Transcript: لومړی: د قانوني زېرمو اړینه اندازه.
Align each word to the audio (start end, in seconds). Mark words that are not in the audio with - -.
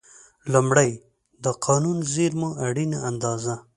لومړی: 0.53 0.91
د 1.43 1.45
قانوني 1.65 2.03
زېرمو 2.13 2.49
اړینه 2.65 2.97
اندازه. 3.09 3.55